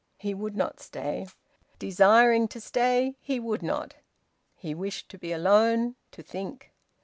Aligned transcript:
He 0.17 0.33
would 0.33 0.55
not 0.55 0.79
stay. 0.79 1.27
Desiring 1.77 2.47
to 2.47 2.59
stay, 2.59 3.17
he 3.19 3.39
would 3.39 3.61
not. 3.61 3.97
He 4.55 4.73
wished 4.73 5.09
to 5.09 5.19
be 5.19 5.31
alone, 5.31 5.95
to 6.09 6.23
think. 6.23 6.71